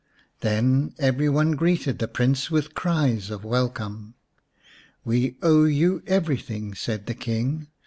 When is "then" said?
0.39-0.95